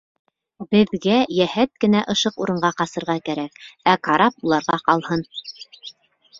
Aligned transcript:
Беҙгә 0.69 1.17
йәһәт 1.35 1.71
кенә 1.85 2.01
ышыҡ 2.15 2.41
урынға 2.45 2.73
ҡасырға 2.81 3.19
кәрәк, 3.29 3.63
ә 3.95 3.97
карап 4.11 4.43
уларға 4.51 4.83
ҡалһын! 4.91 5.27